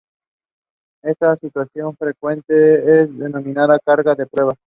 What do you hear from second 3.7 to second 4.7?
carga de prueba.